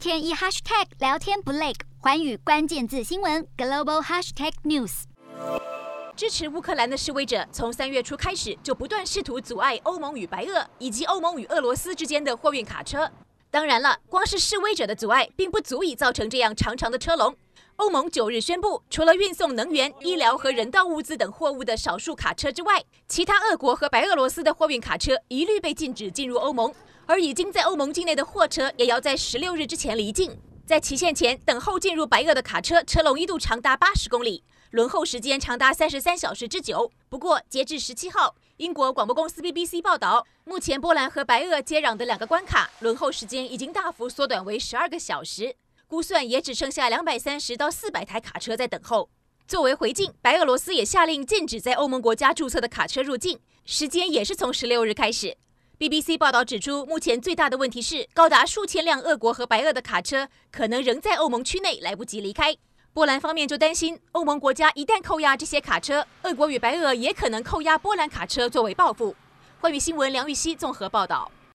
[0.00, 5.02] 天一 hashtag 聊天不累，环宇关键字新闻 global hashtag news。
[6.16, 13.10] 支持乌克兰的示威者从三月初开始就不断试图阻碍欧盟与白俄以及欧盟与俄罗斯之间的货运卡车。
[13.50, 17.36] 当然了，光是示威者的阻碍并不足以造成这样长长的车龙。
[17.76, 26.72] 欧盟九日宣布，除了运送能源、医疗和人道物资等货物的少数卡车之外，其他俄国和白俄罗斯的货运卡车一律被禁止进入欧盟。
[27.10, 30.38] 而已经在欧盟境内的货车也要在十六日之前离境。
[30.64, 36.92] 在期限前等候进入白俄的卡车，车龙一度长达八十公里，轮候时间长达三十三小时之久。
[37.08, 45.56] 不过，截至十七号，英国广播公司 BBC 报道，目前波兰和白俄接壤的两个关卡轮候时间已经大幅缩短为十二个小时。
[45.88, 49.10] 估算也只剩下两百三十到四百台卡车在等候。
[49.48, 55.36] 作为回敬，白俄罗斯也下令禁止在欧盟国家注册的卡车入境，时间也是从十六日开始。
[55.80, 62.54] BBC 报道指出，目前最大的问题是，高达数千辆俄国和白俄的卡车可能仍在欧盟区内，来不及离开。
[62.92, 69.16] 波兰方面就担心，欧盟国家一旦扣押这些卡车，俄国与白俄也可能扣押波兰卡车作为报复。
[69.58, 71.32] 关于新闻梁玉熙综合报道。